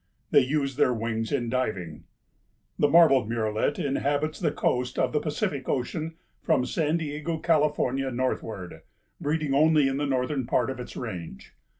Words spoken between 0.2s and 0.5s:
They